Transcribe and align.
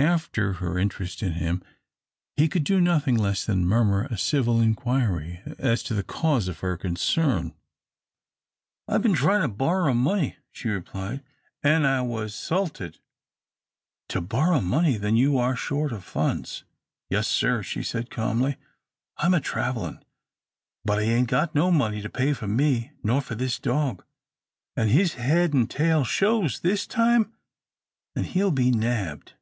After 0.00 0.52
her 0.54 0.78
interest 0.78 1.24
in 1.24 1.32
him, 1.32 1.60
he 2.36 2.48
could 2.48 2.62
do 2.62 2.80
nothing 2.80 3.16
less 3.16 3.44
than 3.44 3.66
murmur 3.66 4.04
a 4.04 4.16
civil 4.16 4.60
inquiry 4.60 5.42
as 5.58 5.82
to 5.82 5.92
the 5.94 6.04
cause 6.04 6.46
of 6.46 6.60
her 6.60 6.76
concern. 6.76 7.52
"I've 8.86 9.02
been 9.02 9.14
tryin' 9.14 9.42
to 9.42 9.48
borrer 9.48 9.92
money," 9.94 10.36
she 10.52 10.68
replied, 10.68 11.24
"an' 11.64 11.84
I 11.84 12.02
was 12.02 12.32
'sulted." 12.32 13.00
"To 14.10 14.20
borrow 14.20 14.60
money 14.60 14.98
then 14.98 15.16
you 15.16 15.36
are 15.36 15.56
short 15.56 15.90
of 15.90 16.04
funds?" 16.04 16.62
"Yes, 17.10 17.26
sir," 17.26 17.64
she 17.64 17.82
said, 17.82 18.08
calmly, 18.08 18.56
"I'm 19.16 19.34
a 19.34 19.40
travellin', 19.40 19.98
but 20.84 21.00
I 21.00 21.02
ain't 21.02 21.26
got 21.28 21.56
no 21.56 21.72
money 21.72 22.02
to 22.02 22.08
pay 22.08 22.34
for 22.34 22.46
me 22.46 22.92
nor 23.02 23.20
for 23.20 23.34
this 23.34 23.58
dog, 23.58 24.04
an' 24.76 24.86
his 24.90 25.14
head 25.14 25.56
an' 25.56 25.66
tail 25.66 26.04
shows 26.04 26.60
this 26.60 26.86
time, 26.86 27.32
an' 28.14 28.22
he'll 28.22 28.52
be 28.52 28.70
nabbed." 28.70 29.32